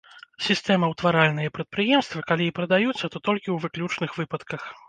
[0.45, 4.61] Сістэмаўтваральныя прадпрыемствы, калі і прадаюцца, то толькі ў выключных выпадках.